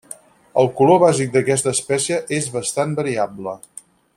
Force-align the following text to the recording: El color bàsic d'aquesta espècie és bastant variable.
El 0.61 0.69
color 0.79 0.99
bàsic 1.03 1.35
d'aquesta 1.35 1.75
espècie 1.77 2.19
és 2.41 2.49
bastant 2.59 2.99
variable. 3.01 3.55